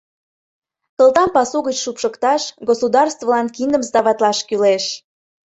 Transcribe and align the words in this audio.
Кылтам 0.97 1.29
пасу 1.35 1.57
гыч 1.67 1.77
шупшыкташ, 1.83 2.43
государствылан 2.69 3.45
киндым 3.55 3.83
сдаватлаш 3.87 4.39
кӱлеш. 4.47 4.85